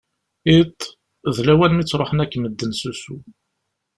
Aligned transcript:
Iḍ, 0.57 0.79
d 1.35 1.37
lawan-nni 1.47 1.75
mi 1.77 1.83
ttruḥen 1.85 2.23
akk 2.23 2.33
medden 2.37 2.71
s 2.79 2.83
usu. 2.91 3.17